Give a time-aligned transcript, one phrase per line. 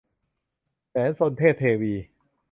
[0.89, 1.93] แสนซน- เทพเทวี